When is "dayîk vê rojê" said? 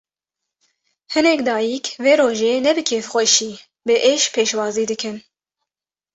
1.47-2.53